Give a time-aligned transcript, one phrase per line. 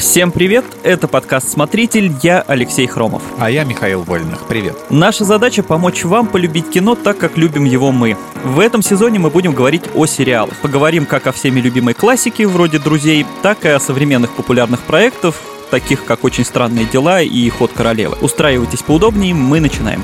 [0.00, 3.22] Всем привет, это подкаст «Смотритель», я Алексей Хромов.
[3.38, 4.74] А я Михаил Вольных, привет.
[4.88, 8.16] Наша задача помочь вам полюбить кино так, как любим его мы.
[8.42, 10.56] В этом сезоне мы будем говорить о сериалах.
[10.62, 15.34] Поговорим как о всеми любимой классике, вроде «Друзей», так и о современных популярных проектах,
[15.70, 18.16] таких как «Очень странные дела» и «Ход королевы».
[18.22, 20.02] Устраивайтесь поудобнее, мы начинаем.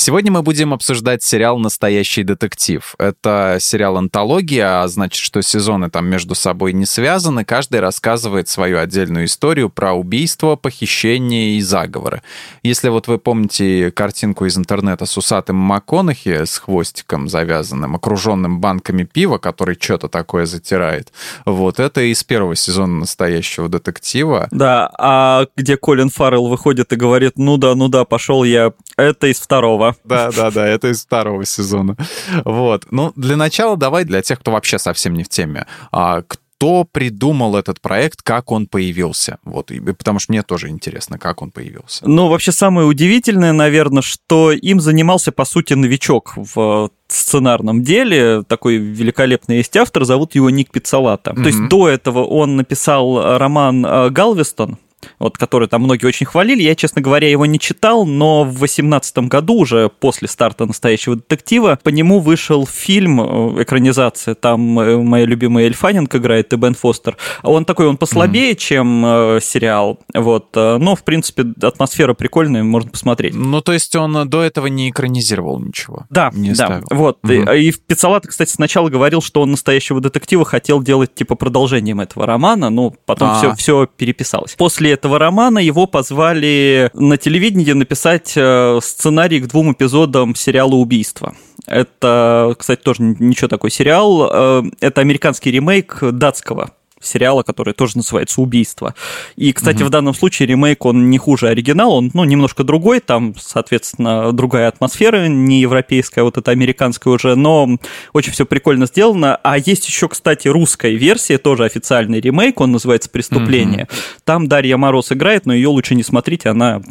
[0.00, 2.94] Сегодня мы будем обсуждать сериал «Настоящий детектив».
[2.98, 7.44] Это сериал-антология, а значит, что сезоны там между собой не связаны.
[7.44, 12.22] Каждый рассказывает свою отдельную историю про убийство, похищение и заговоры.
[12.62, 19.02] Если вот вы помните картинку из интернета с усатым МакКонахи с хвостиком завязанным, окруженным банками
[19.02, 21.12] пива, который что-то такое затирает,
[21.44, 24.46] вот это из первого сезона «Настоящего детектива».
[24.52, 29.26] Да, а где Колин Фаррелл выходит и говорит, ну да, ну да, пошел я, это
[29.26, 29.87] из второго.
[30.04, 31.96] Да, да, да, это из второго сезона.
[32.44, 32.86] Вот.
[32.90, 35.66] Ну, для начала давай для тех, кто вообще совсем не в теме.
[35.92, 36.22] А,
[36.58, 39.38] кто придумал этот проект, как он появился?
[39.44, 42.08] Вот, и, потому что мне тоже интересно, как он появился.
[42.08, 48.42] Ну, вообще самое удивительное, наверное, что им занимался, по сути, новичок в сценарном деле.
[48.42, 51.30] Такой великолепный есть автор, зовут его Ник Пиццалата.
[51.30, 51.42] Mm-hmm.
[51.42, 54.78] То есть до этого он написал роман э, «Галвестон»,
[55.18, 56.62] вот, который там многие очень хвалили.
[56.62, 61.78] Я, честно говоря, его не читал, но в 2018 году, уже после старта «Настоящего детектива»,
[61.82, 67.16] по нему вышел фильм, э, экранизация, там э, моя любимая Эльфанинг играет и Бен Фостер.
[67.42, 68.56] Он такой, он послабее, mm-hmm.
[68.56, 73.34] чем э, сериал, вот, но, в принципе, атмосфера прикольная, можно посмотреть.
[73.34, 76.06] Ну, то есть он до этого не экранизировал ничего?
[76.10, 76.86] Да, не да, ставил.
[76.90, 77.18] вот.
[77.22, 77.58] Mm-hmm.
[77.58, 82.26] И, и Пиццалата, кстати, сначала говорил, что он «Настоящего детектива» хотел делать, типа, продолжением этого
[82.26, 84.54] романа, но потом все, все переписалось.
[84.54, 90.74] После после этого романа его позвали на телевидении написать э, сценарий к двум эпизодам сериала
[90.74, 91.34] «Убийство».
[91.66, 94.30] Это, кстати, тоже ничего такой сериал.
[94.32, 96.70] Э, это американский ремейк датского
[97.00, 98.94] сериала, который тоже называется «Убийство».
[99.36, 99.86] И, кстати, угу.
[99.86, 104.68] в данном случае ремейк, он не хуже оригинала, он, ну, немножко другой, там, соответственно, другая
[104.68, 107.68] атмосфера, не европейская, вот эта американская уже, но
[108.12, 109.36] очень все прикольно сделано.
[109.42, 113.84] А есть еще, кстати, русская версия, тоже официальный ремейк, он называется «Преступление».
[113.84, 113.98] Угу.
[114.24, 116.82] Там Дарья Мороз играет, но ее лучше не смотрите, она...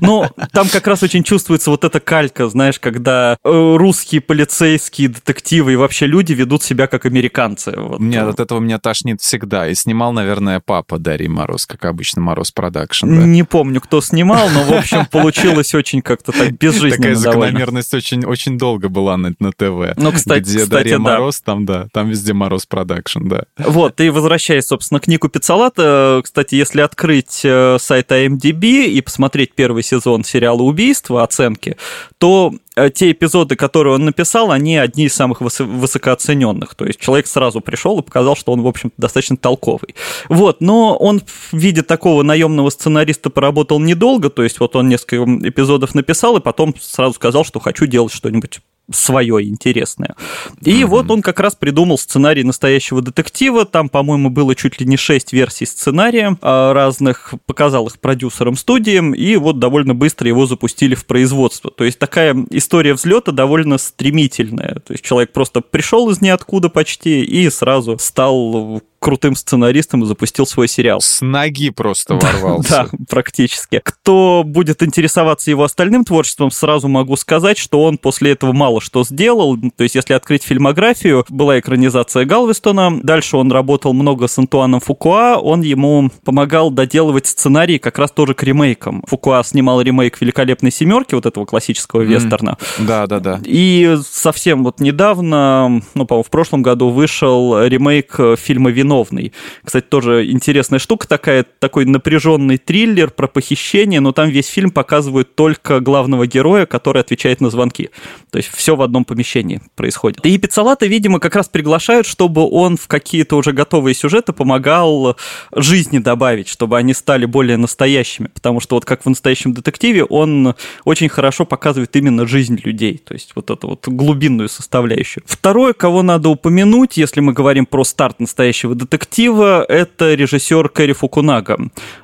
[0.00, 5.72] Но там как раз очень чувствуется вот эта калька, знаешь, когда э, русские полицейские детективы
[5.72, 7.72] и вообще люди ведут себя как американцы.
[7.76, 8.00] Вот.
[8.00, 9.68] Нет, от этого меня тошнит всегда.
[9.68, 13.06] И снимал, наверное, папа Дарьи Мороз, как обычно, Мороз Production.
[13.06, 13.26] Да?
[13.26, 18.24] Не помню, кто снимал, но, в общем, получилось очень как-то так безжизненно Такая закономерность очень,
[18.24, 19.96] очень долго была на, на ТВ.
[19.96, 20.98] Ну, кстати, Где кстати, Дарья да.
[20.98, 23.44] Мороз, там, да, там везде Мороз Production, да.
[23.58, 29.54] Вот, и возвращаясь, собственно, к Нику Пиццолатто, кстати, если открыть э, сайт IMDb и посмотреть
[29.54, 31.76] первый сезон сериала «Убийство», оценки,
[32.18, 32.54] то
[32.94, 36.74] те эпизоды, которые он написал, они одни из самых высокооцененных.
[36.74, 39.94] То есть человек сразу пришел и показал, что он, в общем достаточно толковый.
[40.28, 45.16] Вот, но он в виде такого наемного сценариста поработал недолго, то есть вот он несколько
[45.48, 48.60] эпизодов написал и потом сразу сказал, что хочу делать что-нибудь
[48.90, 50.14] свое интересное.
[50.62, 50.86] И mm-hmm.
[50.86, 53.64] вот он как раз придумал сценарий настоящего детектива.
[53.64, 59.12] Там, по-моему, было чуть ли не шесть версий сценария а, разных, показал их продюсерам студиям,
[59.12, 61.70] и вот довольно быстро его запустили в производство.
[61.70, 64.76] То есть такая история взлета довольно стремительная.
[64.86, 70.48] То есть человек просто пришел из ниоткуда почти и сразу стал крутым сценаристом и запустил
[70.48, 71.00] свой сериал.
[71.00, 72.68] С ноги просто ворвался.
[72.68, 73.80] Да, практически.
[73.84, 79.04] Кто будет интересоваться его остальным творчеством, сразу могу сказать, что он после этого мало что
[79.04, 79.56] сделал.
[79.76, 85.36] То есть, если открыть фильмографию, была экранизация Галвестона, дальше он работал много с Антуаном Фукуа,
[85.36, 89.04] он ему помогал доделывать сценарий как раз тоже к ремейкам.
[89.06, 92.06] Фукуа снимал ремейк «Великолепной семерки», вот этого классического mm.
[92.06, 92.58] вестерна.
[92.80, 93.40] Да, да, да.
[93.44, 99.32] И совсем вот недавно, ну, по-моему, в прошлом году вышел ремейк фильма «Вино виновный.
[99.64, 105.34] Кстати, тоже интересная штука такая, такой напряженный триллер про похищение, но там весь фильм показывают
[105.34, 107.90] только главного героя, который отвечает на звонки.
[108.30, 110.24] То есть все в одном помещении происходит.
[110.24, 115.16] И Пиццалата, видимо, как раз приглашают, чтобы он в какие-то уже готовые сюжеты помогал
[115.54, 118.28] жизни добавить, чтобы они стали более настоящими.
[118.28, 120.54] Потому что вот как в настоящем детективе, он
[120.84, 123.00] очень хорошо показывает именно жизнь людей.
[123.04, 125.22] То есть вот эту вот глубинную составляющую.
[125.26, 131.58] Второе, кого надо упомянуть, если мы говорим про старт настоящего детектива— это режиссер Кэрри Фукунага,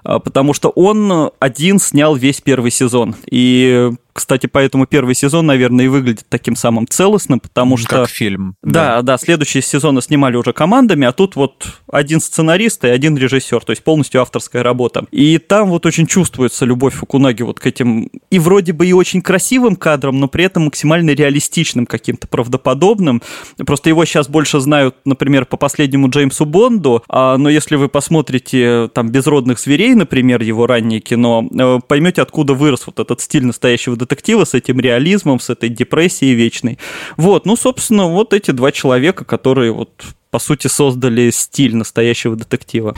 [0.05, 3.15] а, потому что он один снял весь первый сезон.
[3.31, 7.89] И кстати, поэтому первый сезон, наверное, и выглядит таким самым целостным, потому что...
[7.89, 8.57] Как фильм.
[8.63, 13.17] Да, да, да, следующие сезоны снимали уже командами, а тут вот один сценарист и один
[13.17, 15.07] режиссер, то есть полностью авторская работа.
[15.11, 19.23] И там вот очень чувствуется любовь Фукунаги вот к этим и вроде бы и очень
[19.23, 23.23] красивым кадрам, но при этом максимально реалистичным, каким-то правдоподобным.
[23.59, 28.89] Просто его сейчас больше знают, например, по последнему Джеймсу Бонду, а, но если вы посмотрите
[28.93, 33.97] там «Безродных зверей», например, его раннее кино, э, поймете, откуда вырос вот этот стиль настоящего
[34.03, 36.79] детектива с этим реализмом, с этой депрессией вечной.
[37.17, 39.91] Вот, ну, собственно, вот эти два человека, которые вот
[40.31, 42.95] по сути создали стиль настоящего детектива.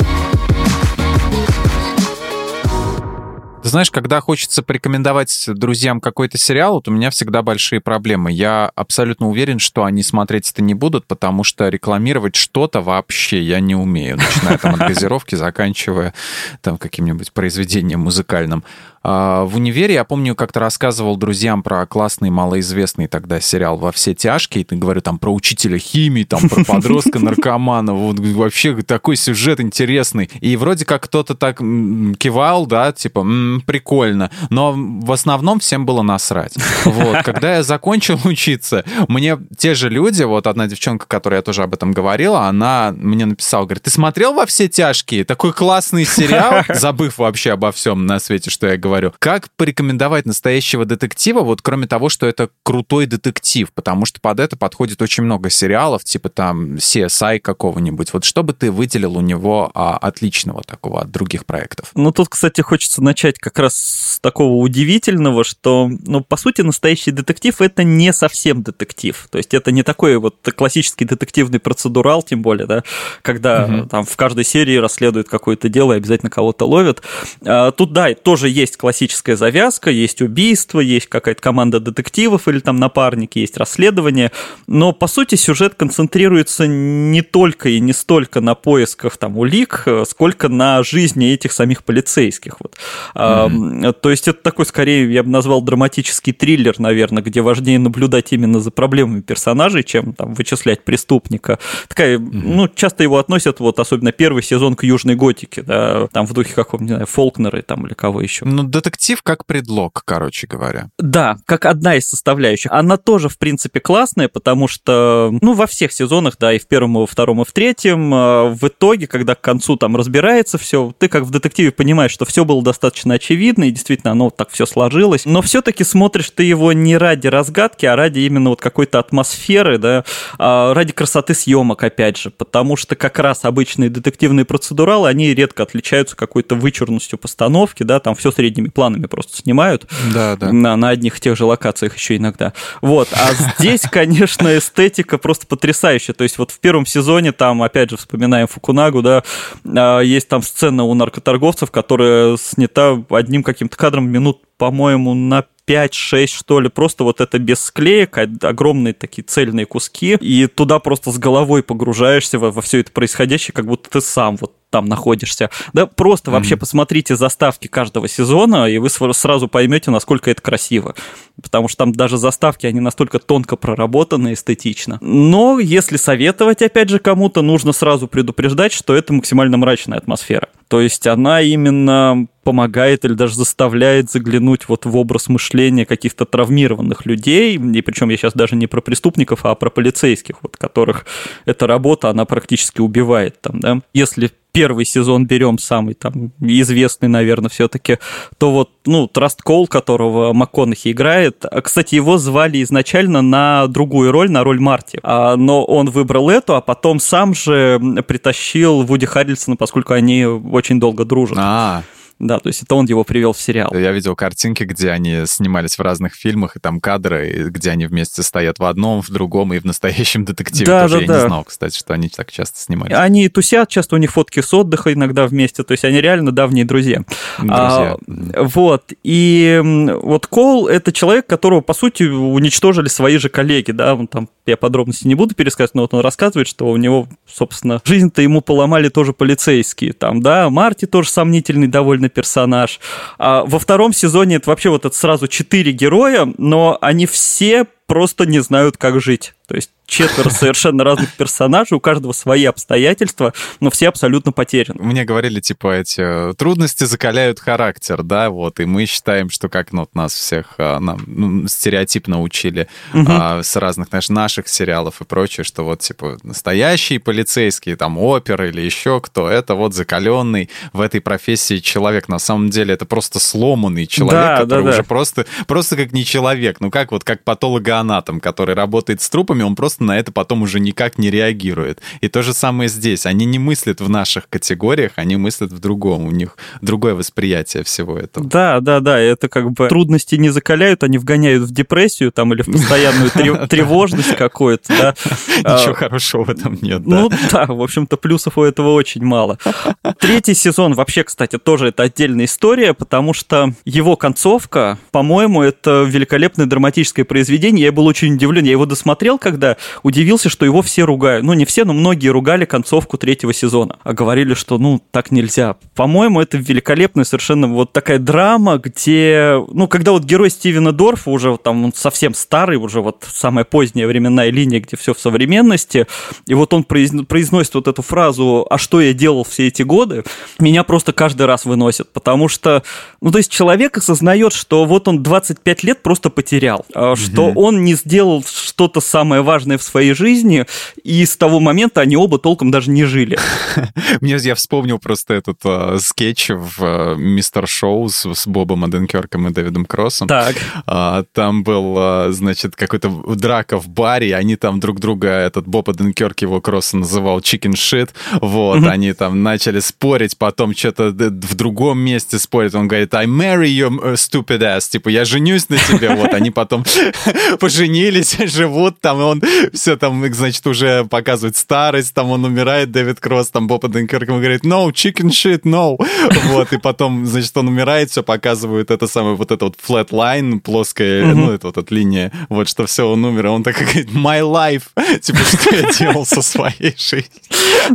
[3.65, 8.31] Знаешь, когда хочется порекомендовать друзьям какой-то сериал, вот у меня всегда большие проблемы.
[8.31, 13.61] Я абсолютно уверен, что они смотреть это не будут, потому что рекламировать что-то вообще я
[13.61, 14.19] не умею.
[14.19, 16.13] Начиная там от газировки, заканчивая
[16.61, 18.65] там каким-нибудь произведением музыкальным.
[19.07, 24.15] А, в универе, я помню, как-то рассказывал друзьям про классный, малоизвестный тогда сериал «Во все
[24.15, 24.65] тяжкие».
[24.65, 27.93] Ты говорю там про учителя химии, там про подростка наркомана.
[27.93, 30.31] Вот вообще такой сюжет интересный.
[30.41, 33.27] И вроде как кто-то так кивал, да, типа,
[33.67, 34.31] прикольно.
[34.49, 36.55] Но в основном всем было насрать.
[36.87, 37.23] Вот.
[37.25, 41.93] Когда я закончил учиться, мне те же люди, вот одна девчонка, которая тоже об этом
[41.93, 45.25] говорила, она мне написала, говорит, ты смотрел «Во все тяжкие»?
[45.25, 49.13] Такой классный сериал, забыв вообще обо всем на свете, что я говорю говорю.
[49.19, 54.57] Как порекомендовать настоящего детектива, вот кроме того, что это крутой детектив, потому что под это
[54.57, 58.13] подходит очень много сериалов, типа там CSI какого-нибудь.
[58.13, 61.91] Вот что бы ты выделил у него а, отличного такого от других проектов?
[61.95, 67.11] Ну, тут, кстати, хочется начать как раз с такого удивительного, что, ну, по сути, настоящий
[67.11, 69.27] детектив— это не совсем детектив.
[69.31, 72.85] То есть это не такой вот классический детективный процедурал, тем более, да,
[73.23, 73.89] когда угу.
[73.89, 77.03] там в каждой серии расследуют какое-то дело и обязательно кого-то ловят.
[77.45, 82.77] А, тут, да, тоже есть классическая завязка, есть убийство, есть какая-то команда детективов или там
[82.77, 84.31] напарники, есть расследование,
[84.67, 90.51] но по сути сюжет концентрируется не только и не столько на поисках там улик, сколько
[90.51, 92.57] на жизни этих самих полицейских.
[92.61, 92.77] Вот.
[93.15, 93.87] Mm-hmm.
[93.89, 98.35] А, то есть это такой, скорее, я бы назвал драматический триллер, наверное, где важнее наблюдать
[98.35, 101.59] именно за проблемами персонажей, чем там вычислять преступника.
[101.89, 102.43] Такая, mm-hmm.
[102.45, 106.53] ну, часто его относят, вот особенно первый сезон к Южной Готике, да, там в духе
[106.53, 108.45] какого-нибудь, не знаю, Фолкнера там или кого еще.
[108.45, 110.91] Ну, детектив как предлог, короче говоря.
[110.99, 112.73] Да, как одна из составляющих.
[112.73, 116.97] Она тоже, в принципе, классная, потому что, ну, во всех сезонах, да, и в первом,
[116.97, 120.93] и во втором, и в третьем, э, в итоге, когда к концу там разбирается все,
[120.99, 124.67] ты как в детективе понимаешь, что все было достаточно очевидно, и действительно оно так все
[124.67, 129.79] сложилось, но все-таки смотришь ты его не ради разгадки, а ради именно вот какой-то атмосферы,
[129.79, 130.05] да,
[130.39, 135.63] а ради красоты съемок, опять же, потому что как раз обычные детективные процедуралы, они редко
[135.63, 139.87] отличаются какой-то вычурностью постановки, да, там все средними задними планами просто снимают.
[140.13, 140.53] Да, да.
[140.53, 142.53] На, на одних и тех же локациях еще иногда.
[142.81, 143.09] Вот.
[143.13, 146.15] А здесь, конечно, эстетика просто потрясающая.
[146.15, 149.25] То есть вот в первом сезоне там, опять же, вспоминаем Фукунагу, да,
[149.65, 156.27] а, есть там сцена у наркоторговцев, которая снята одним каким-то кадром минут, по-моему, на 5-6,
[156.27, 161.19] что ли, просто вот это без склеек, огромные такие цельные куски, и туда просто с
[161.19, 165.51] головой погружаешься во, во все это происходящее, как будто ты сам вот там находишься.
[165.73, 166.35] Да, просто mm-hmm.
[166.35, 170.97] вообще посмотрите заставки каждого сезона, и вы сразу поймете, насколько это красиво.
[171.41, 174.99] Потому что там даже заставки, они настолько тонко проработаны эстетично.
[175.01, 180.49] Но если советовать, опять же, кому-то, нужно сразу предупреждать, что это максимально мрачная атмосфера.
[180.67, 187.07] То есть она именно помогает или даже заставляет заглянуть вот в образ мышления каких-то травмированных
[187.07, 191.07] людей, и причем я сейчас даже не про преступников, а про полицейских, вот которых
[191.47, 193.79] эта работа, она практически убивает там, да.
[193.93, 197.99] Если первый сезон берем самый там известный, наверное, все-таки,
[198.39, 204.13] то вот, ну, Траст Кол, которого МакКонахи играет, а, кстати, его звали изначально на другую
[204.13, 209.07] роль, на роль Марти, а, но он выбрал эту, а потом сам же притащил Вуди
[209.07, 211.37] Харрельсона, поскольку они очень долго дружат.
[211.41, 211.83] А,
[212.19, 213.71] да, то есть это он его привел в сериал.
[213.75, 218.23] Я видел картинки, где они снимались в разных фильмах, и там кадры, где они вместе
[218.23, 220.97] стоят в одном, в другом, и в настоящем детективе да, тоже.
[220.97, 221.15] Да, я да.
[221.15, 222.97] не знал, кстати, что они так часто снимались.
[222.97, 226.65] Они тусят, часто у них фотки с отдыха иногда вместе, то есть они реально давние
[226.65, 227.03] друзья.
[227.39, 227.97] Друзья.
[228.07, 229.61] А, вот, и
[230.03, 234.57] вот Кол— это человек, которого, по сути, уничтожили свои же коллеги, да, он там, я
[234.57, 238.89] подробности не буду пересказывать, но вот он рассказывает, что у него, собственно, жизнь-то ему поломали
[238.89, 242.81] тоже полицейские, там, да, Марти тоже сомнительный довольно сильный персонаж.
[243.19, 248.27] А во втором сезоне это вообще вот это сразу четыре героя, но они все просто
[248.27, 249.35] не знают, как жить.
[249.47, 254.83] То есть четверо совершенно разных персонажей, у каждого свои обстоятельства, но все абсолютно потеряны.
[254.83, 259.73] Мне говорили, типа, эти э, трудности закаляют характер, да, вот, и мы считаем, что как
[259.73, 263.07] ну, нас всех а, нам ну, стереотипно учили угу.
[263.09, 268.49] а, с разных знаешь, наших сериалов и прочее, что вот, типа, настоящие полицейские, там, оперы
[268.49, 272.09] или еще кто, это вот закаленный в этой профессии человек.
[272.09, 274.85] На самом деле это просто сломанный человек, да, который да, уже да.
[274.85, 279.57] просто, просто как не человек, ну как вот, как патологоанатом, который работает с трупами, он
[279.57, 281.81] просто на это потом уже никак не реагирует.
[282.01, 283.07] И то же самое здесь.
[283.07, 286.07] Они не мыслят в наших категориях, они мыслят в другом.
[286.07, 288.27] У них другое восприятие всего этого.
[288.27, 288.99] Да, да, да.
[288.99, 293.11] Это как бы трудности не закаляют, они вгоняют в депрессию там или в постоянную
[293.49, 294.95] тревожность какую-то.
[295.39, 299.39] Ничего а, хорошего в этом нет, Ну да, в общем-то, плюсов у этого очень мало.
[299.99, 306.47] Третий сезон вообще, кстати, тоже это отдельная история, потому что его концовка, по-моему, это великолепное
[306.47, 307.67] драматическое произведение.
[307.67, 308.45] Я был очень удивлен.
[308.45, 311.25] Я его досмотрел, когда удивился, что его все ругают.
[311.25, 313.79] Ну, не все, но многие ругали концовку третьего сезона.
[313.83, 315.57] А говорили, что, ну, так нельзя.
[315.75, 321.37] По-моему, это великолепная совершенно вот такая драма, где, ну, когда вот герой Стивена Дорфа уже
[321.43, 325.87] там он совсем старый, уже вот самая поздняя временная линия, где все в современности,
[326.27, 330.05] и вот он произносит вот эту фразу «А что я делал все эти годы?»,
[330.39, 332.63] меня просто каждый раз выносит, потому что,
[333.01, 337.65] ну, то есть человек осознает, что вот он 25 лет просто потерял, mm что он
[337.65, 340.47] не сделал что-то самое важное в своей жизни,
[340.83, 343.19] и с того момента они оба толком даже не жили.
[344.01, 349.29] Мне я вспомнил просто этот uh, скетч в uh, Мистер Шоу с, с Бобом Аденкерком
[349.29, 350.09] и Дэвидом Кроссом.
[350.09, 350.37] Так.
[350.67, 355.47] Uh, там был, uh, значит, какой-то драка в баре, и они там друг друга, этот
[355.47, 357.91] Боб Аденкерк его Кросса называл chicken shit,
[358.21, 358.69] вот, mm-hmm.
[358.69, 363.95] они там начали спорить, потом что-то в другом месте спорят, он говорит, I marry you
[363.95, 366.65] stupid ass, типа, я женюсь на тебе, вот, они потом
[367.41, 373.29] поженились, живут там, он все там, значит, уже показывает старость, там он умирает, Дэвид Кросс,
[373.29, 375.77] там Боб Оденкерк ему говорит, no, chicken shit, no.
[376.25, 380.41] Вот, и потом, значит, он умирает, все показывают это самое, вот это вот flat line,
[380.41, 383.91] плоская, ну, это вот эта линия, вот, что все, он умер, а он так говорит,
[383.91, 384.65] my life,
[385.01, 387.05] типа, что я делал со своей жизнью.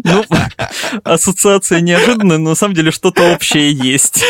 [0.04, 0.24] Ну,
[1.04, 4.24] ассоциация неожиданная, но на самом деле что-то общее есть.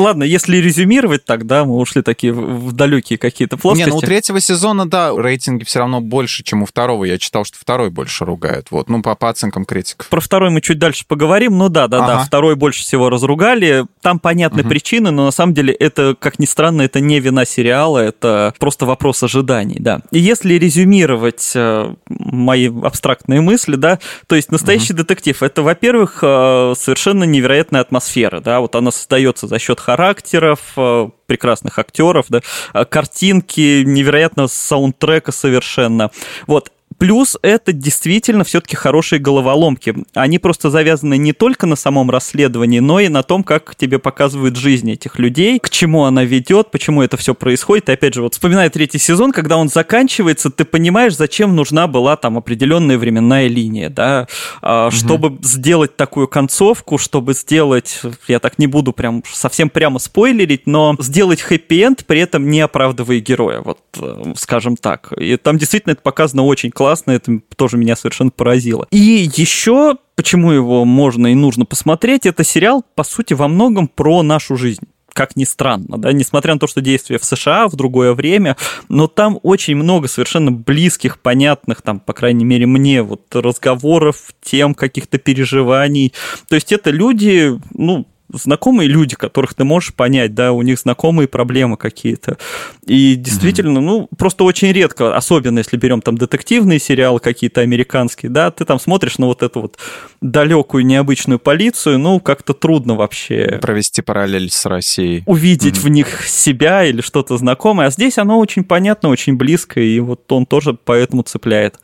[0.00, 3.88] Ладно, если резюмировать, тогда мы ушли такие в далекие какие-то плоскости.
[3.88, 7.04] Не, ну у третьего сезона, да, рейтинги все равно больше, чем у второго.
[7.04, 8.68] Я читал, что второй больше ругают.
[8.70, 10.08] Вот, ну, по, по оценкам критиков.
[10.08, 11.58] Про второй мы чуть дальше поговорим.
[11.58, 12.06] Ну да, да, ага.
[12.06, 13.86] да, второй больше всего разругали.
[14.00, 14.70] Там понятны угу.
[14.70, 18.86] причины, но на самом деле это, как ни странно, это не вина сериала, это просто
[18.86, 20.00] вопрос ожиданий, да.
[20.10, 25.02] И если резюмировать э, мои абстрактные мысли, да, то есть настоящий угу.
[25.02, 31.08] детектив, это, во-первых, э, совершенно невероятная атмосфера, да, вот она создается за счет характеров, э,
[31.26, 32.40] прекрасных актеров, да,
[32.74, 36.10] э, картинки, невероятно саундтрека совершенно.
[36.46, 36.70] Вот,
[37.00, 39.94] Плюс это действительно все-таки хорошие головоломки.
[40.12, 44.56] Они просто завязаны не только на самом расследовании, но и на том, как тебе показывают
[44.56, 47.88] жизнь этих людей, к чему она ведет, почему это все происходит.
[47.88, 52.16] И опять же, вот вспоминая третий сезон, когда он заканчивается, ты понимаешь, зачем нужна была
[52.16, 54.28] там определенная временная линия, да,
[54.60, 54.90] угу.
[54.90, 60.94] чтобы сделать такую концовку, чтобы сделать, я так не буду прям совсем прямо спойлерить, но
[60.98, 65.14] сделать хэппи-энд, при этом не оправдывая героя, вот э, скажем так.
[65.16, 68.88] И там действительно это показано очень классно классно, это тоже меня совершенно поразило.
[68.90, 74.22] И еще, почему его можно и нужно посмотреть, это сериал, по сути, во многом про
[74.22, 74.82] нашу жизнь
[75.12, 78.56] как ни странно, да, несмотря на то, что действие в США в другое время,
[78.88, 84.72] но там очень много совершенно близких, понятных, там, по крайней мере, мне, вот разговоров, тем,
[84.72, 86.14] каких-то переживаний.
[86.48, 91.28] То есть это люди, ну, знакомые люди, которых ты можешь понять, да, у них знакомые
[91.28, 92.38] проблемы какие-то.
[92.86, 93.82] И действительно, mm-hmm.
[93.82, 98.78] ну, просто очень редко, особенно если берем там детективные сериалы какие-то американские, да, ты там
[98.80, 99.78] смотришь на вот эту вот
[100.20, 103.58] далекую необычную полицию, ну, как-то трудно вообще...
[103.60, 105.22] Провести параллель с Россией.
[105.26, 105.80] Увидеть mm-hmm.
[105.80, 107.88] в них себя или что-то знакомое.
[107.88, 111.78] А здесь оно очень понятно, очень близко, и вот он тоже поэтому цепляет.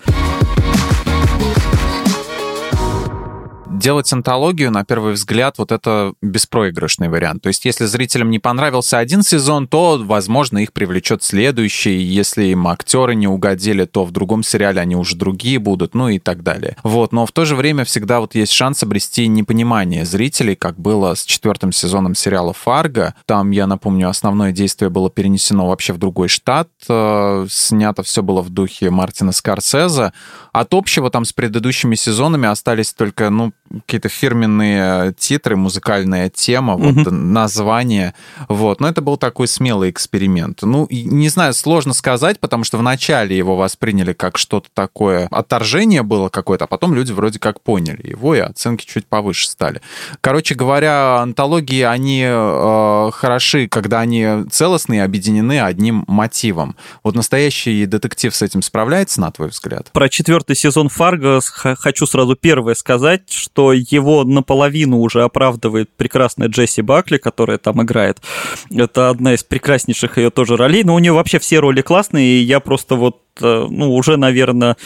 [3.70, 7.42] Делать антологию, на первый взгляд, вот это беспроигрышный вариант.
[7.42, 11.98] То есть, если зрителям не понравился один сезон, то, возможно, их привлечет следующий.
[11.98, 16.18] Если им актеры не угодили, то в другом сериале они уже другие будут, ну и
[16.18, 16.76] так далее.
[16.82, 21.14] Вот, но в то же время всегда вот есть шанс обрести непонимание зрителей, как было
[21.14, 23.14] с четвертым сезоном сериала «Фарго».
[23.26, 26.68] Там, я напомню, основное действие было перенесено вообще в другой штат.
[26.88, 30.12] Э, снято все было в духе Мартина Скорсезе.
[30.52, 33.52] От общего там с предыдущими сезонами остались только, ну,
[33.86, 37.04] какие-то фирменные титры, музыкальная тема, mm-hmm.
[37.04, 38.14] вот название.
[38.48, 38.80] Вот.
[38.80, 40.62] Но это был такой смелый эксперимент.
[40.62, 46.28] Ну, не знаю, сложно сказать, потому что вначале его восприняли как что-то такое, отторжение было
[46.28, 49.80] какое-то, а потом люди вроде как поняли его, и оценки чуть повыше стали.
[50.20, 56.76] Короче говоря, антологии, они э, хороши, когда они целостные, объединены одним мотивом.
[57.02, 59.90] Вот настоящий детектив с этим справляется, на твой взгляд?
[59.92, 66.82] Про четвертый сезон Фарго хочу сразу первое сказать, что его наполовину уже оправдывает прекрасная Джесси
[66.82, 68.20] Бакли, которая там играет.
[68.70, 72.42] Это одна из прекраснейших ее тоже ролей, но у нее вообще все роли классные, и
[72.42, 74.76] я просто вот Э, ну, уже, наверное,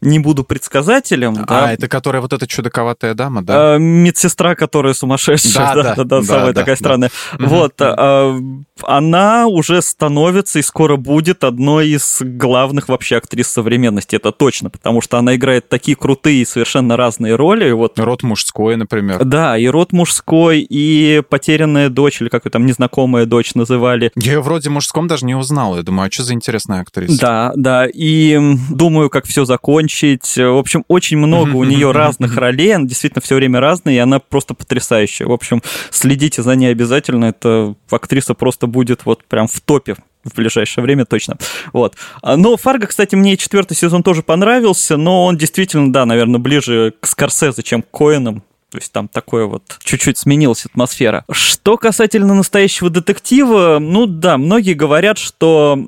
[0.00, 1.36] не буду предсказателем.
[1.42, 1.72] А, да.
[1.72, 3.74] это которая вот эта чудаковатая дама, да?
[3.74, 6.78] А, медсестра, которая сумасшедшая, да, да, да, да, да самая да, такая да.
[6.78, 7.10] странная.
[7.38, 7.46] Да.
[7.46, 8.38] Вот, а,
[8.82, 15.00] она уже становится и скоро будет одной из главных вообще актрис современности, это точно, потому
[15.00, 17.70] что она играет такие крутые и совершенно разные роли.
[17.70, 17.98] Вот.
[17.98, 19.24] Род мужской, например.
[19.24, 24.12] Да, и род мужской, и потерянная дочь, или как ее там незнакомая дочь называли.
[24.16, 27.20] Я ее вроде мужском даже не узнал, я думаю, а что за интересная актриса?
[27.20, 28.38] Да, да, и
[28.70, 29.44] думаю, как все
[29.88, 30.36] закончить.
[30.36, 34.18] В общем, очень много у нее разных ролей, она действительно все время разная, и она
[34.18, 35.26] просто потрясающая.
[35.26, 40.34] В общем, следите за ней обязательно, это актриса просто будет вот прям в топе в
[40.34, 41.38] ближайшее время точно.
[41.72, 41.96] Вот.
[42.22, 47.06] Но Фарго, кстати, мне четвертый сезон тоже понравился, но он действительно, да, наверное, ближе к
[47.06, 48.42] Скорсезе, чем к Коэнам.
[48.70, 51.24] То есть там такое вот чуть-чуть сменилась атмосфера.
[51.30, 55.78] Что касательно настоящего детектива, ну да, многие говорят, что,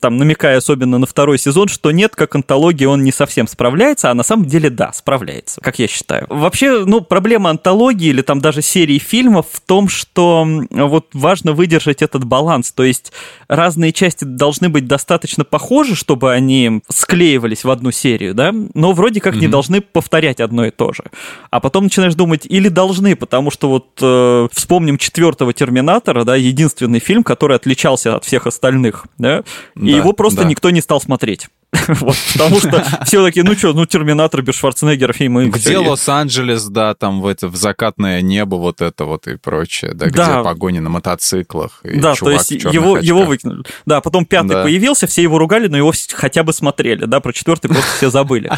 [0.00, 4.14] там, намекая особенно на второй сезон, что нет, как антологии он не совсем справляется, а
[4.14, 6.26] на самом деле да, справляется, как я считаю.
[6.28, 12.02] Вообще, ну, проблема антологии или там даже серии фильмов в том, что вот важно выдержать
[12.02, 13.12] этот баланс, то есть
[13.48, 19.20] разные части должны быть достаточно похожи, чтобы они склеивались в одну серию, да, но вроде
[19.20, 19.40] как mm-hmm.
[19.40, 21.04] не должны повторять одно и то же.
[21.50, 26.34] А потом начинаешь думать, думать, или должны, потому что вот э, вспомним четвертого Терминатора, да,
[26.34, 29.44] единственный фильм, который отличался от всех остальных, да,
[29.76, 30.48] и да, его просто да.
[30.48, 31.48] никто не стал смотреть.
[31.88, 35.48] Вот, потому что все таки ну что, ну Терминатор без Шварценеггера фильмы.
[35.48, 40.06] Где Лос-Анджелес, да, там в, это, в закатное небо вот это вот и прочее, да,
[40.06, 41.80] где погони на мотоциклах.
[41.84, 43.62] И да, то есть его, его выкинули.
[43.84, 47.68] Да, потом пятый появился, все его ругали, но его хотя бы смотрели, да, про четвертый
[47.68, 48.50] просто все забыли.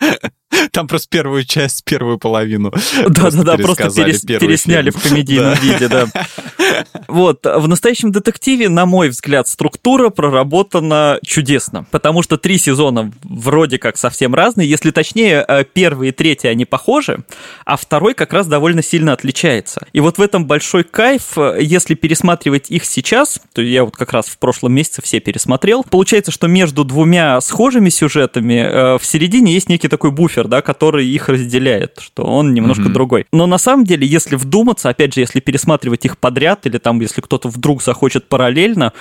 [0.76, 2.70] Там просто первую часть, первую половину.
[3.08, 6.06] Да-да-да, просто пересняли в комедийном виде, да.
[7.08, 13.78] Вот, в настоящем детективе, на мой взгляд, структура проработана чудесно, потому что три сезона вроде
[13.78, 17.20] как совсем разные, если точнее, э, первый и третий они похожи,
[17.64, 19.86] а второй как раз довольно сильно отличается.
[19.92, 24.12] И вот в этом большой кайф, э, если пересматривать их сейчас, то я вот как
[24.12, 29.54] раз в прошлом месяце все пересмотрел, получается, что между двумя схожими сюжетами э, в середине
[29.54, 32.92] есть некий такой буфер, да, который их разделяет, что он немножко mm-hmm.
[32.92, 33.26] другой.
[33.32, 37.20] Но на самом деле, если вдуматься, опять же, если пересматривать их подряд, или там, если
[37.20, 38.92] кто-то вдруг захочет параллельно,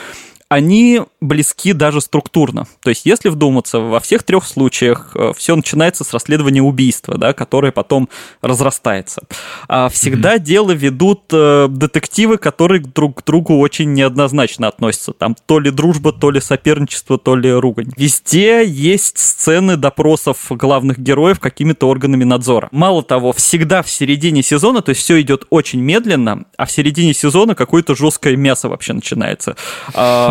[0.48, 2.68] они близки даже структурно.
[2.82, 7.34] То есть, если вдуматься, во всех трех случаях э, все начинается с расследования убийства, да,
[7.34, 8.10] которое потом
[8.42, 9.24] разрастается.
[9.68, 10.40] А всегда mm-hmm.
[10.40, 15.14] дело ведут э, детективы, которые друг к другу очень неоднозначно относятся.
[15.14, 17.92] Там то ли дружба, то ли соперничество, то ли ругань.
[17.98, 22.70] Везде есть сцены допросов главных героев какими-то органами надзора.
[22.72, 27.16] Мало того, всегда в середине сезона, то есть все идет очень медленно, а в середине
[27.16, 29.56] сезона какое-то жесткое мясо вообще начинается.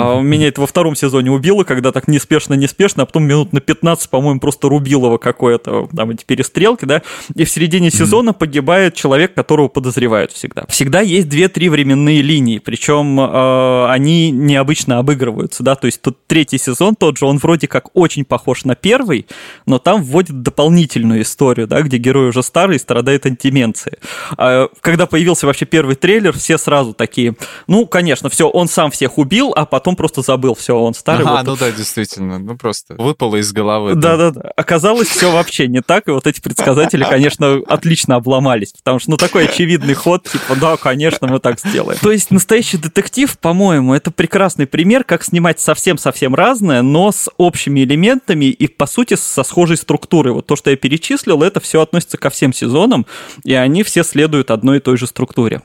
[0.05, 4.11] А, меня это во втором сезоне убило, когда так неспешно-неспешно, а потом минут на 15,
[4.11, 7.03] по-моему, просто рубилово какое-то, там эти перестрелки, да,
[7.35, 10.65] и в середине сезона погибает человек, которого подозревают всегда.
[10.69, 16.59] Всегда есть две-три временные линии, причем э, они необычно обыгрываются, да, то есть тут третий
[16.59, 19.27] сезон тот же, он вроде как очень похож на первый,
[19.67, 23.99] но там вводит дополнительную историю, да, где герой уже старый и страдает антименцией.
[24.37, 27.35] А, когда появился вообще первый трейлер, все сразу такие,
[27.67, 31.27] ну, конечно, все, он сам всех убил, а потом просто забыл, все, он старый.
[31.27, 31.47] А, вот.
[31.47, 33.95] ну да, действительно, ну просто выпало из головы.
[33.95, 34.53] Да-да-да.
[34.57, 39.17] Оказалось, все вообще не так, и вот эти предсказатели, конечно, отлично обломались, потому что, ну,
[39.17, 41.99] такой очевидный ход, типа, да, конечно, мы так сделаем.
[42.01, 47.81] То есть настоящий детектив, по-моему, это прекрасный пример, как снимать совсем-совсем разное, но с общими
[47.81, 50.33] элементами и, по сути, со схожей структурой.
[50.33, 53.07] Вот то, что я перечислил, это все относится ко всем сезонам,
[53.45, 55.63] и они все следуют одной и той же структуре.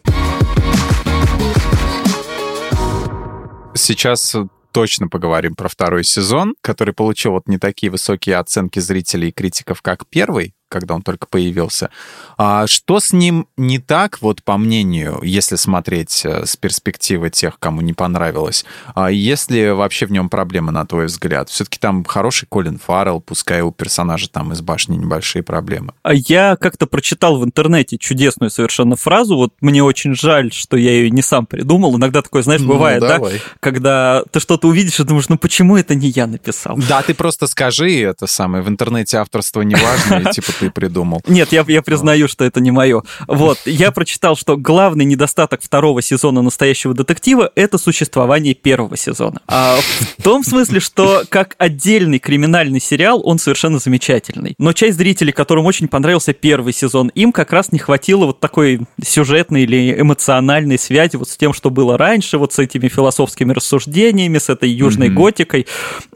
[3.79, 4.35] Сейчас
[4.73, 9.81] точно поговорим про второй сезон, который получил вот не такие высокие оценки зрителей и критиков,
[9.81, 10.53] как первый.
[10.69, 11.89] Когда он только появился.
[12.37, 17.59] А что с ним не так, вот по мнению, если смотреть э, с перспективы тех,
[17.59, 18.65] кому не понравилось?
[18.95, 21.49] А есть ли вообще в нем проблемы, на твой взгляд?
[21.49, 25.93] Все-таки там хороший Колин Фаррелл, пускай у персонажа там из башни небольшие проблемы.
[26.03, 30.91] А я как-то прочитал в интернете чудесную совершенно фразу, вот мне очень жаль, что я
[30.91, 31.97] ее не сам придумал.
[31.97, 33.19] Иногда такое, знаешь, ну, бывает, ну, да?
[33.59, 36.77] Когда ты что-то увидишь и думаешь, ну почему это не я написал?
[36.87, 41.21] Да, ты просто скажи это самое, в интернете авторство не важно, и типа ты придумал.
[41.27, 43.03] Нет, я, я признаю, что это не мое.
[43.27, 49.41] Вот, я прочитал, что главный недостаток второго сезона настоящего детектива— это существование первого сезона.
[49.47, 49.77] А
[50.17, 54.55] в том смысле, что как отдельный криминальный сериал он совершенно замечательный.
[54.57, 58.81] Но часть зрителей, которым очень понравился первый сезон, им как раз не хватило вот такой
[59.03, 64.37] сюжетной или эмоциональной связи вот с тем, что было раньше, вот с этими философскими рассуждениями,
[64.37, 65.13] с этой южной mm-hmm.
[65.13, 65.67] готикой.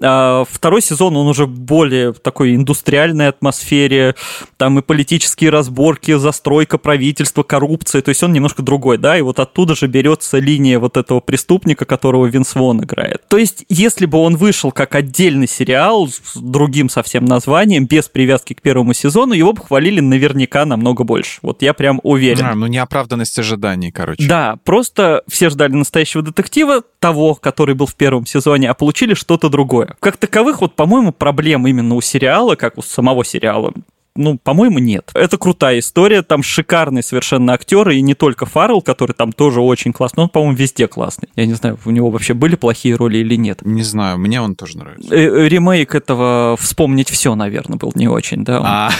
[0.02, 4.16] А второй сезон, он уже более такой индустриальной атмосфере,
[4.58, 9.40] там и политические разборки, застройка правительства, коррупция, то есть он немножко другой, да, и вот
[9.40, 13.22] оттуда же берется линия вот этого преступника, которого Винс Вон играет.
[13.28, 18.54] То есть, если бы он вышел как отдельный сериал с другим совсем названием, без привязки
[18.54, 21.40] к первому сезону, его бы хвалили наверняка намного больше.
[21.42, 22.46] Вот я прям уверен.
[22.46, 24.28] А, ну неоправданность ожиданий, короче.
[24.28, 29.50] Да, просто все ждали настоящего детектива, того, который был в первом сезоне, а получили что-то
[29.50, 29.96] другое.
[30.00, 33.74] Как таковых, вот, по-моему, проблем именно у сериала, как у самого сериала,
[34.16, 35.10] ну, по-моему, нет.
[35.16, 39.92] Это крутая история, там шикарные совершенно актеры, и не только Фаррелл, который там тоже очень
[39.92, 41.30] классный, он, по-моему, везде классный.
[41.36, 43.62] Я не знаю, у него вообще были плохие роли или нет.
[43.64, 45.14] Не знаю, мне он тоже нравится.
[45.14, 48.62] Э, э, ремейк этого «Вспомнить все», наверное, был не очень, да?
[48.64, 48.92] А.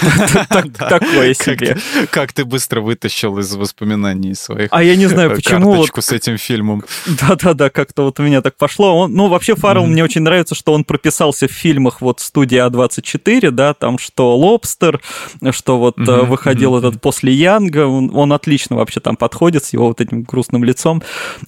[0.90, 1.78] Такое себе.
[2.10, 5.86] Как ты быстро вытащил из воспоминаний своих А я не знаю, почему.
[5.86, 6.84] С этим фильмом.
[7.06, 9.08] Да-да-да, как-то вот у меня так пошло.
[9.08, 13.74] Ну, вообще, Фаррелл мне очень нравится, что он прописался в фильмах вот студии А24, да,
[13.74, 15.03] там что «Лобстер»,
[15.52, 16.26] что вот mm-hmm.
[16.26, 16.80] выходил mm-hmm.
[16.80, 21.02] этот после Янга, он, он отлично вообще там подходит с его вот этим грустным лицом.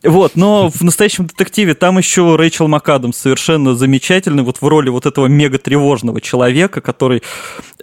[0.03, 5.05] Вот, но в настоящем детективе там еще Рэйчел МакАдамс совершенно замечательный, вот в роли вот
[5.05, 7.23] этого мега тревожного человека, который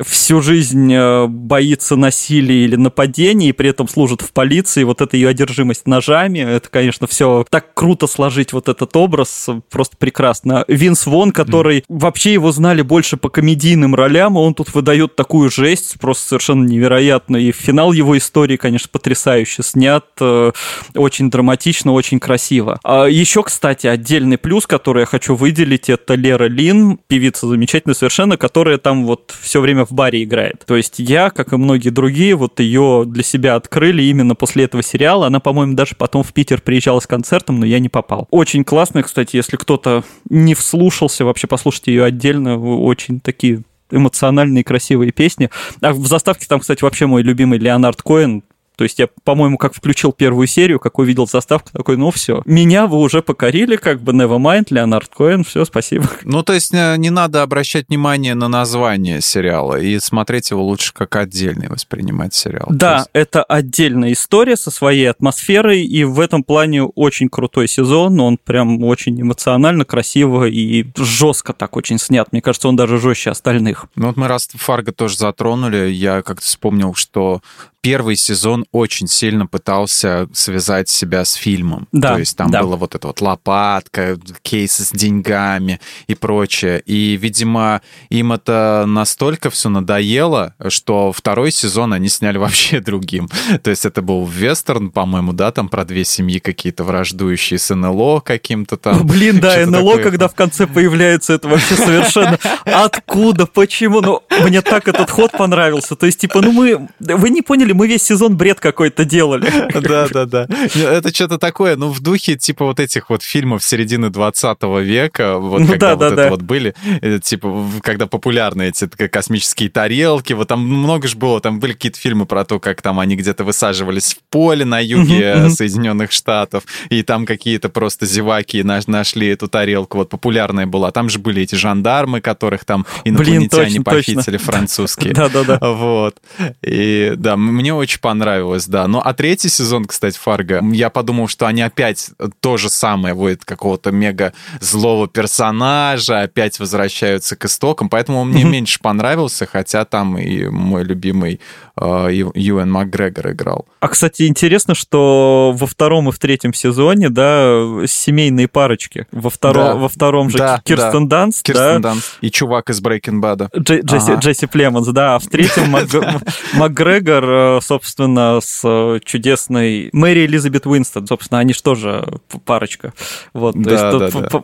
[0.07, 5.17] всю жизнь э, боится насилия или нападений, и при этом служит в полиции, вот эта
[5.17, 10.65] ее одержимость ножами, это, конечно, все так круто сложить вот этот образ, просто прекрасно.
[10.69, 11.85] Винс Вон, который mm.
[11.89, 16.67] вообще его знали больше по комедийным ролям, он тут выдает такую же жесть, просто совершенно
[16.67, 17.37] невероятно.
[17.37, 20.53] И финал его истории, конечно, потрясающе снят, э,
[20.95, 22.81] очень драматично, очень красиво.
[22.83, 28.37] А еще, кстати, отдельный плюс, который я хочу выделить, это Лера Лин, певица замечательная совершенно,
[28.37, 30.65] которая там вот все время в баре играет.
[30.67, 34.83] То есть я, как и многие другие, вот ее для себя открыли именно после этого
[34.83, 35.27] сериала.
[35.27, 38.27] Она, по-моему, даже потом в Питер приезжала с концертом, но я не попал.
[38.31, 45.13] Очень классно, кстати, если кто-то не вслушался, вообще послушайте ее отдельно, очень такие эмоциональные красивые
[45.13, 45.51] песни.
[45.83, 48.43] А в заставке там, кстати, вообще мой любимый Леонард Коэн,
[48.83, 52.89] то есть я, по-моему, как включил первую серию, как увидел заставку, такой, ну все, меня
[52.89, 56.09] вы уже покорили, как бы Nevermind, Леонард Коэн, все, спасибо.
[56.25, 60.93] Ну, то есть э, не надо обращать внимание на название сериала и смотреть его лучше
[60.93, 62.67] как отдельный, воспринимать сериал.
[62.71, 63.11] Да, есть...
[63.13, 68.83] это отдельная история со своей атмосферой, и в этом плане очень крутой сезон, он прям
[68.83, 72.33] очень эмоционально, красиво и жестко так очень снят.
[72.33, 73.87] Мне кажется, он даже жестче остальных.
[73.95, 77.43] Ну вот мы раз Фарго тоже затронули, я как-то вспомнил, что
[77.83, 81.89] первый сезон очень сильно пытался связать себя с фильмом.
[81.91, 82.63] Да, То есть там да.
[82.63, 86.81] было вот это вот лопатка, кейсы с деньгами и прочее.
[86.87, 93.29] И, видимо, им это настолько все надоело, что второй сезон они сняли вообще другим.
[93.63, 98.21] То есть это был вестерн, по-моему, да, там про две семьи какие-то враждующие с НЛО
[98.21, 99.05] каким-то там.
[99.05, 100.03] Блин, да, НЛО, такое.
[100.05, 102.39] когда в конце появляется, это вообще совершенно...
[102.65, 103.47] Откуда?
[103.47, 104.01] Почему?
[104.01, 105.97] Ну, мне так этот ход понравился.
[105.97, 106.89] То есть, типа, ну мы...
[107.01, 109.51] Вы не поняли, деле мы весь сезон бред какой-то делали.
[109.83, 110.47] Да, да, да.
[110.75, 115.61] Это что-то такое, ну, в духе типа вот этих вот фильмов середины 20 века, вот
[115.61, 116.31] ну, когда да, вот да, это да.
[116.31, 121.59] вот были, э, типа, когда популярны эти космические тарелки, вот там много же было, там
[121.59, 126.13] были какие-то фильмы про то, как там они где-то высаживались в поле на юге Соединенных
[126.13, 130.93] Штатов, и там какие-то просто зеваки нашли эту тарелку, вот популярная была.
[130.93, 134.53] Там же были эти жандармы, которых там инопланетяне Блин, точно, похитили, точно.
[134.53, 135.15] французские.
[135.15, 135.59] Да-да-да.
[135.63, 136.17] Вот.
[136.63, 138.89] И да, Мне очень понравилось, да.
[138.89, 143.45] Ну, а третий сезон, кстати, Фарго, я подумал, что они опять то же самое вводят
[143.45, 150.19] какого-то мега злого персонажа, опять возвращаются к истокам, поэтому он мне меньше понравился, хотя там
[150.19, 151.41] и мой любимый
[151.77, 153.67] э, Юэн Макгрегор играл.
[153.79, 159.07] А, кстати, интересно, что во втором и в третьем сезоне, да, семейные парочки.
[159.13, 159.75] Во, второ, да.
[159.77, 161.19] во втором же да, Кирстен да.
[161.19, 161.91] Данст, Кирстен да.
[161.91, 163.57] Данст и чувак из Breaking Bad.
[163.57, 164.21] Джесси, ага.
[164.21, 165.15] Джесси Племонс, да.
[165.15, 165.71] А в третьем
[166.55, 171.07] Макгрегор, э, собственно, с э, чудесной Мэри Элизабет Уинстон.
[171.07, 172.93] Собственно, они же тоже парочка.
[173.33, 174.43] Вот, то да, есть да, да.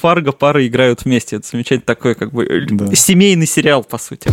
[0.00, 1.36] Фарго пары играют вместе.
[1.36, 2.94] Это замечательно такой, как бы, да.
[2.94, 4.30] семейный сериал, по сути.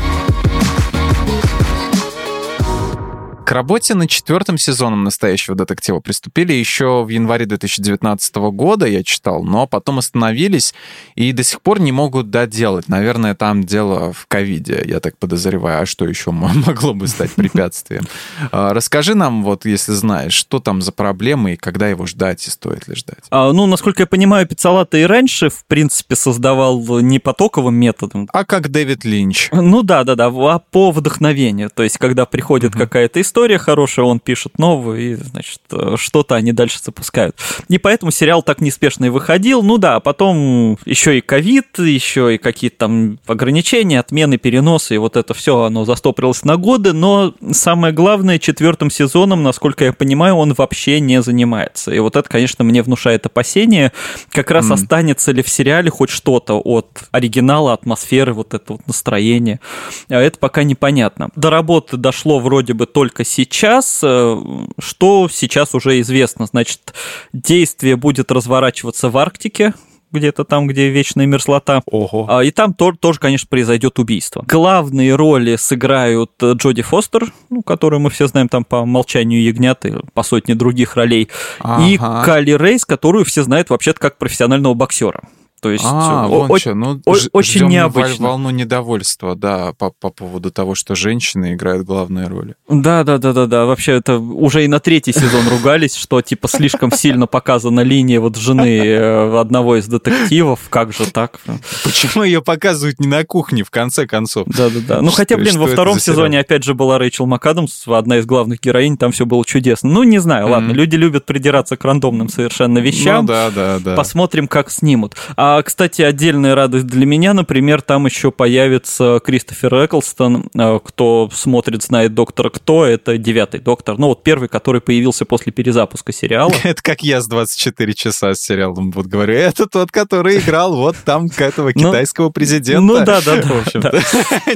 [3.49, 9.43] К работе над четвертым сезоном «Настоящего детектива» приступили еще в январе 2019 года, я читал,
[9.43, 10.75] но потом остановились
[11.15, 12.88] и до сих пор не могут доделать.
[12.89, 15.81] Наверное, там дело в ковиде, я так подозреваю.
[15.81, 18.03] А что еще могло бы стать препятствием?
[18.51, 22.51] А, расскажи нам, вот если знаешь, что там за проблемы и когда его ждать и
[22.51, 23.25] стоит ли ждать?
[23.31, 28.29] А, ну, насколько я понимаю, Пиццалата и раньше, в принципе, создавал не потоковым методом.
[28.31, 29.49] А как Дэвид Линч?
[29.51, 31.71] Ну да, да, да, а по вдохновению.
[31.73, 32.83] То есть, когда приходит угу.
[32.83, 35.62] какая-то история, история хорошая, он пишет новую, и, значит,
[35.95, 37.38] что-то они дальше запускают.
[37.69, 39.63] И поэтому сериал так неспешно и выходил.
[39.63, 45.15] Ну да, потом еще и ковид, еще и какие-то там ограничения, отмены, переносы, и вот
[45.15, 50.54] это все, оно застопорилось на годы, но самое главное, четвертым сезоном, насколько я понимаю, он
[50.54, 51.93] вообще не занимается.
[51.93, 53.93] И вот это, конечно, мне внушает опасение,
[54.32, 54.73] как раз mm.
[54.73, 59.62] останется ли в сериале хоть что-то от оригинала, атмосферы, вот это вот настроение.
[60.10, 61.30] А это пока непонятно.
[61.38, 64.38] До работы дошло вроде бы только сейчас, э,
[64.80, 66.46] что сейчас уже известно?
[66.46, 66.94] Значит,
[67.34, 69.74] действие будет разворачиваться в Арктике,
[70.12, 71.82] где-то там, где вечная мерзлота.
[71.86, 72.26] Ого.
[72.30, 74.44] А, и там тоже, тоже, конечно, произойдет убийство.
[74.48, 79.86] Главные роли сыграют э, Джоди Фостер, ну, которую мы все знаем там по молчанию ягнят
[79.86, 81.86] и по сотне других ролей, ага.
[81.86, 85.22] и Кали Рейс, которую все знают вообще-то как профессионального боксера.
[85.60, 88.28] То есть а, о- вон что, ну, о- очень необычно.
[88.28, 92.56] волну недовольства, да, по, по поводу того, что женщины играют главные роли.
[92.67, 93.65] Да, да, да, да, да.
[93.65, 98.38] Вообще это уже и на третий сезон ругались, что типа слишком сильно показана линия вот
[98.38, 100.62] жены э, одного из детективов.
[100.69, 101.39] Как же так?
[101.84, 104.48] Почему ее показывают не на кухне, в конце концов?
[104.48, 105.02] Да, да, да.
[105.02, 108.98] Ну хотя, блин, во втором сезоне опять же была Рэйчел МакАдамс, одна из главных героинь,
[108.98, 109.89] там все было чудесно.
[109.89, 113.26] Ну, не знаю, ладно, люди любят придираться к рандомным совершенно вещам.
[113.26, 113.95] Ну да, да, да.
[113.95, 115.15] Посмотрим, как снимут.
[115.36, 121.29] А а, кстати, отдельная радость для меня, например, там еще появится Кристофер Эклстон, а, кто
[121.33, 126.51] смотрит, знает доктора Кто, это девятый доктор, ну вот первый, который появился после перезапуска сериала.
[126.63, 130.95] Это как я с 24 часа с сериалом вот говорю, это тот, который играл вот
[131.03, 132.81] там этого ну, китайского президента.
[132.81, 133.41] Ну да, да, да.
[133.41, 133.81] В общем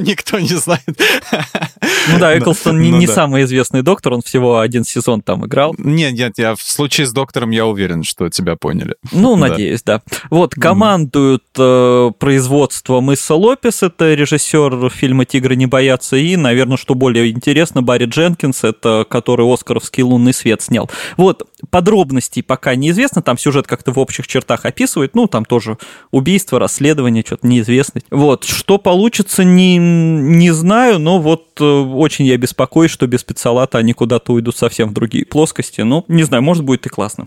[0.04, 0.84] Никто не знает.
[2.08, 5.74] Ну да, Эклстон не, ну не самый известный доктор, он всего один сезон там играл.
[5.78, 8.96] Нет, нет, я в случае с доктором я уверен, что тебя поняли.
[9.12, 10.02] Ну, надеюсь, да.
[10.30, 16.76] Вот, команда командуют э, производством Исса Лопес, это режиссер фильма «Тигры не боятся», и, наверное,
[16.76, 20.90] что более интересно, Барри Дженкинс, это который «Оскаровский лунный свет» снял.
[21.16, 25.78] Вот, подробностей пока неизвестно, там сюжет как-то в общих чертах описывает, ну, там тоже
[26.10, 28.02] убийство, расследование, что-то неизвестно.
[28.10, 33.78] Вот, что получится, не, не знаю, но вот э, очень я беспокоюсь, что без специалата
[33.78, 37.26] они куда-то уйдут совсем в другие плоскости, ну, не знаю, может, будет и классно.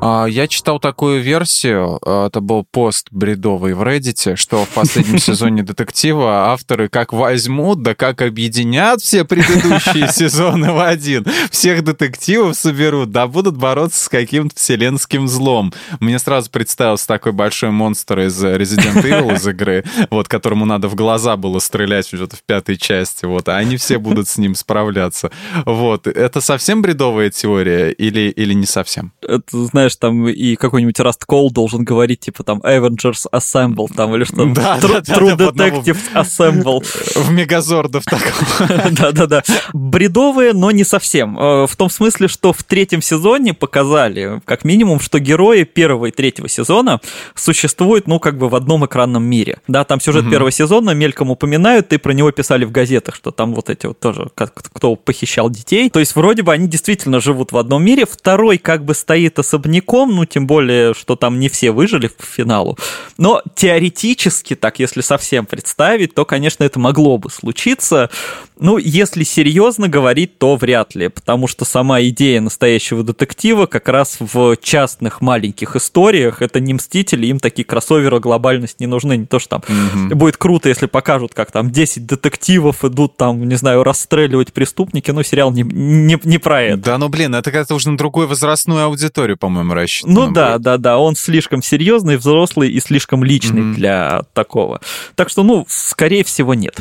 [0.00, 5.62] Я читал такую версию, а, это был пост бредовый в Reddit, что в последнем сезоне
[5.62, 13.10] детектива авторы как возьмут, да как объединят все предыдущие сезоны в один, всех детективов соберут,
[13.10, 15.72] да будут бороться с каким-то вселенским злом.
[16.00, 20.94] Мне сразу представился такой большой монстр из Resident Evil из игры, вот, которому надо в
[20.94, 25.30] глаза было стрелять уже в пятой части, вот, а они все будут с ним справляться.
[25.64, 29.12] Вот, это совсем бредовая теория или, или не совсем?
[29.22, 34.14] Это, знаешь, знаешь, там и какой-нибудь Rust Call должен говорить, типа там Avengers Assemble, там,
[34.14, 36.84] или что да, True, да, True да, Detective Assemble.
[37.14, 38.90] В мегазордов такого.
[38.90, 39.42] Да-да-да.
[39.72, 41.38] Бредовые, но не совсем.
[41.38, 46.10] Э, в том смысле, что в третьем сезоне показали, как минимум, что герои первого и
[46.10, 47.00] третьего сезона
[47.34, 49.58] существуют, ну, как бы в одном экранном мире.
[49.68, 50.30] Да, там сюжет угу.
[50.30, 54.00] первого сезона мельком упоминают, и про него писали в газетах, что там вот эти вот
[54.00, 55.90] тоже, кто похищал детей.
[55.90, 58.04] То есть вроде бы они действительно живут в одном мире.
[58.06, 62.24] Второй как бы стоит особняком особняком, ну, тем более, что там не все выжили в
[62.24, 62.78] финалу.
[63.18, 68.10] Но теоретически, так, если совсем представить, то, конечно, это могло бы случиться.
[68.58, 74.16] Ну, если серьезно говорить, то вряд ли, потому что сама идея настоящего детектива как раз
[74.18, 79.38] в частных маленьких историях, это не Мстители, им такие кроссоверы глобальность не нужны, не то,
[79.38, 80.14] что там угу.
[80.14, 85.22] будет круто, если покажут, как там 10 детективов идут там, не знаю, расстреливать преступники, но
[85.22, 86.76] сериал не, не, не про это.
[86.76, 90.14] Да, ну, блин, это как-то уже на другую возрастную аудиторию, по-моему, рассчитано.
[90.14, 90.62] Ну, да, будет.
[90.62, 93.74] да, да, он слишком серьезный, взрослый и слишком личный угу.
[93.74, 94.80] для такого.
[95.14, 96.80] Так что, ну, скорее всего, нет.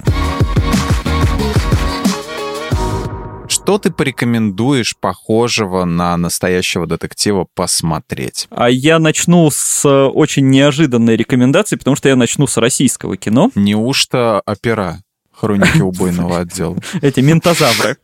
[3.48, 8.48] Что ты порекомендуешь похожего на настоящего детектива посмотреть?
[8.50, 13.52] А я начну с очень неожиданной рекомендации, потому что я начну с российского кино.
[13.56, 15.02] Неужто опера?
[15.36, 16.78] Хроники убойного отдела.
[17.02, 17.98] Эти ментозавры.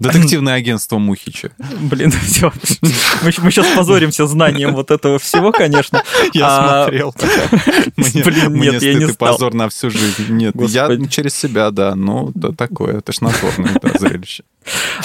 [0.00, 1.50] Детективное агентство Мухича.
[1.80, 2.52] Блин, все.
[3.22, 6.02] Мы, мы сейчас позоримся знанием вот этого всего, конечно.
[6.34, 6.84] Я а...
[6.84, 7.14] смотрел.
[7.96, 9.32] Мне, Блин, нет, мне я не стал.
[9.32, 10.26] позор на всю жизнь.
[10.28, 11.02] Нет, Господи.
[11.02, 11.94] я через себя, да.
[11.94, 14.44] Ну, да, такое тошнотворное да, зрелище.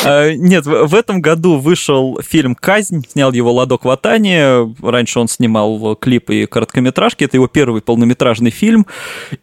[0.04, 4.74] А, нет, в этом году вышел фильм «Казнь», снял его Ладок Ватани.
[4.86, 7.24] Раньше он снимал клипы и короткометражки.
[7.24, 8.86] Это его первый полнометражный фильм.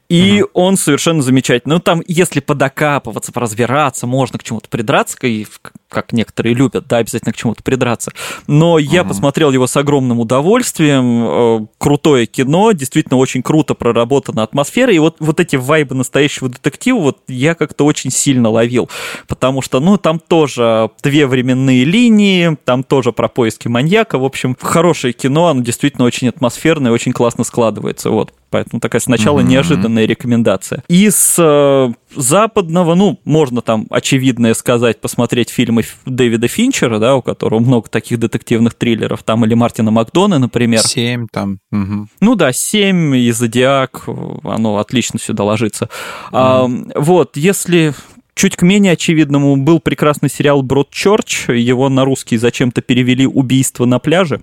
[0.09, 0.51] И угу.
[0.55, 1.75] он совершенно замечательный.
[1.75, 5.47] Ну, там, если подокапываться, поразбираться, можно к чему-то придраться, и
[5.89, 8.13] как некоторые любят, да, обязательно к чему-то придраться.
[8.47, 9.11] Но я угу.
[9.11, 11.25] посмотрел его с огромным удовольствием.
[11.25, 14.93] Э, крутое кино, действительно очень круто проработана атмосфера.
[14.93, 18.91] И вот, вот эти вайбы настоящего детектива вот я как-то очень сильно ловил.
[19.27, 24.19] Потому что, ну, там тоже две временные линии, там тоже про поиски маньяка.
[24.19, 28.11] В общем, хорошее кино, оно действительно очень атмосферное, очень классно складывается.
[28.11, 28.33] Вот.
[28.51, 29.49] Поэтому такая сначала mm-hmm.
[29.49, 30.83] неожиданная рекомендация.
[30.89, 37.61] Из э, западного, ну, можно там очевидное сказать, посмотреть фильмы Дэвида Финчера, да, у которого
[37.61, 40.81] много таких детективных триллеров, там или Мартина Макдона, например.
[40.81, 41.59] Семь там.
[41.73, 42.09] Угу.
[42.21, 44.05] Ну да, семь и Зодиак,
[44.45, 45.89] оно отлично сюда ложится.
[46.33, 46.91] Mm-hmm.
[46.95, 47.95] А, вот, если
[48.39, 51.49] Чуть к менее очевидному был прекрасный сериал «Брод Чорч».
[51.49, 54.43] Его на русский зачем-то перевели «Убийство на пляже».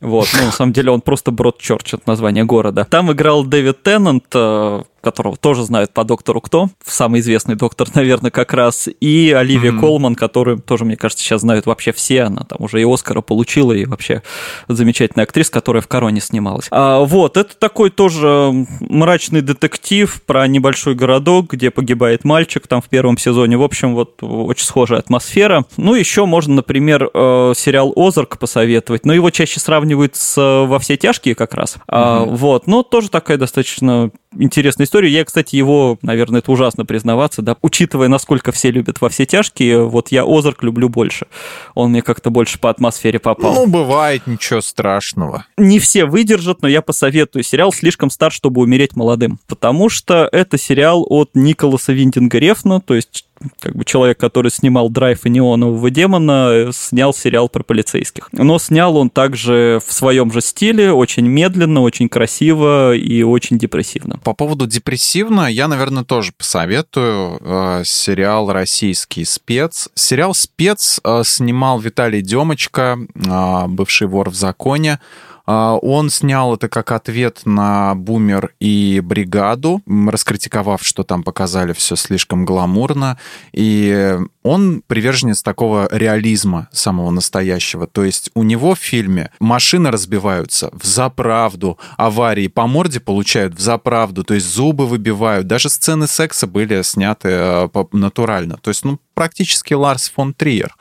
[0.00, 2.86] Вот, ну, на самом деле он просто Брод Чорч, это название города.
[2.88, 8.30] Там играл Дэвид Теннант, э, которого тоже знают по доктору Кто, самый известный доктор, наверное,
[8.30, 9.80] как раз, и Оливия mm-hmm.
[9.80, 13.72] Колман, которую тоже, мне кажется, сейчас знают вообще все, она там уже и Оскара получила,
[13.72, 14.22] и вообще
[14.68, 16.66] замечательная актриса, которая в «Короне» снималась.
[16.70, 22.88] А, вот, это такой тоже мрачный детектив про небольшой городок, где погибает мальчик там в
[22.88, 23.56] первом сезоне.
[23.56, 25.64] В общем, вот очень схожая атмосфера.
[25.76, 30.96] Ну, еще можно, например, э, сериал «Озарк» посоветовать, но его чаще сравнивают с «Во все
[30.96, 31.74] тяжкие» как раз.
[31.74, 31.82] Mm-hmm.
[31.88, 35.10] А, вот, но тоже такая достаточно интересная история.
[35.10, 39.84] Я, кстати, его, наверное, это ужасно признаваться, да, учитывая, насколько все любят во все тяжкие,
[39.84, 41.26] вот я Озарк люблю больше.
[41.74, 43.54] Он мне как-то больше по атмосфере попал.
[43.54, 45.46] Ну, бывает, ничего страшного.
[45.56, 47.42] Не все выдержат, но я посоветую.
[47.42, 49.38] Сериал слишком стар, чтобы умереть молодым.
[49.46, 53.24] Потому что это сериал от Николаса Виндинга Рефна, то есть
[53.60, 58.28] как бы человек, который снимал «Драйв» и «Неонового демона», снял сериал про полицейских.
[58.32, 64.18] Но снял он также в своем же стиле, очень медленно, очень красиво и очень депрессивно.
[64.24, 69.88] По поводу депрессивно, я, наверное, тоже посоветую э, сериал «Российский спец».
[69.94, 75.00] Сериал «Спец» э, снимал Виталий Демочка, э, бывший вор в законе.
[75.50, 81.96] А, он снял это как ответ на «Бумер» и «Бригаду», раскритиковав, что там показали все
[81.96, 83.18] слишком гламурно.
[83.54, 87.86] И он приверженец такого реализма самого настоящего.
[87.86, 93.60] То есть у него в фильме машины разбиваются в заправду, аварии по морде получают в
[93.60, 95.46] заправду, то есть зубы выбивают.
[95.46, 98.58] Даже сцены секса были сняты э, натурально.
[98.60, 100.74] То есть, ну, практически Ларс фон Триер.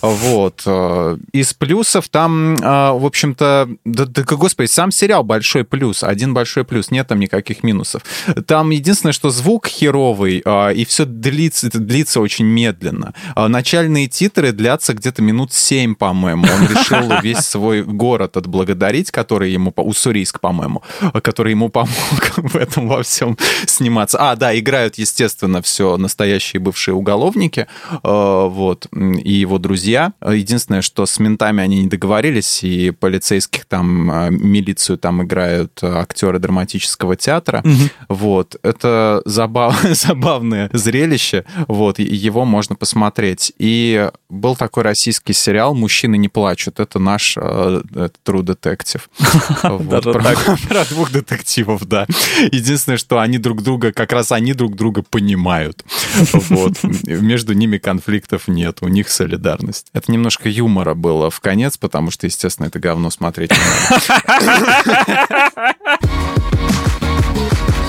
[0.00, 0.62] Вот.
[0.66, 6.32] Э, из плюсов там, э, в общем-то, да, да, господи, сам сериал большой плюс, один
[6.34, 8.02] большой плюс, нет там никаких минусов.
[8.46, 10.42] Там единственное, что звук херовый,
[10.74, 13.01] и все длится, длится очень медленно.
[13.36, 16.44] Начальные титры длятся где-то минут семь, по-моему.
[16.44, 20.82] Он решил весь свой город отблагодарить, который ему, Уссурийск, по-моему,
[21.22, 21.90] который ему помог
[22.36, 23.36] в этом во всем
[23.66, 24.18] сниматься.
[24.20, 27.66] А, да, играют, естественно, все настоящие бывшие уголовники,
[28.02, 30.12] Э, вот, и его друзья.
[30.24, 36.38] Единственное, что с ментами они не договорились, и полицейских там, э, милицию там играют актеры
[36.38, 37.62] драматического театра.
[37.64, 38.16] Угу.
[38.16, 39.80] Вот, это забав...
[39.90, 43.52] забавное зрелище, вот, его можно посмотреть.
[43.58, 46.80] И был такой российский сериал «Мужчины не плачут».
[46.80, 47.40] Это наш э,
[48.24, 49.02] True Detective.
[50.68, 52.08] Про двух детективов, да.
[52.50, 55.84] Единственное, что они друг друга, как раз они друг друга понимают.
[56.32, 56.82] Вот.
[56.82, 59.86] Между ними конфликтов нет, у них солидарность.
[59.92, 63.58] Это немножко юмора было в конец, потому что, естественно, это говно смотреть не
[63.90, 64.82] надо.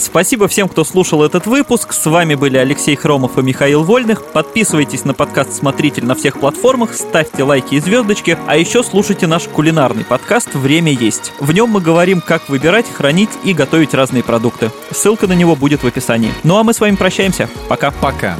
[0.00, 1.92] Спасибо всем, кто слушал этот выпуск.
[1.92, 4.24] С вами были Алексей Хромов и Михаил Вольных.
[4.24, 9.44] Подписывайтесь на подкаст «Смотритель» на всех платформах, ставьте лайки и звездочки, а еще слушайте наш
[9.44, 11.34] кулинарный подкаст «Время есть».
[11.38, 14.70] В нем мы говорим, как выбирать, хранить и готовить разные продукты.
[14.90, 16.32] Ссылка на него будет в описании.
[16.44, 17.50] Ну а мы с вами прощаемся.
[17.68, 17.90] Пока.
[17.90, 18.36] Пока.